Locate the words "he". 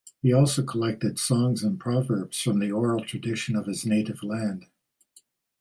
0.23-0.33